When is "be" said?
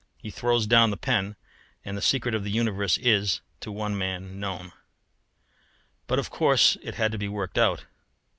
7.19-7.27